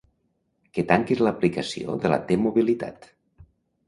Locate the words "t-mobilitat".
2.31-3.07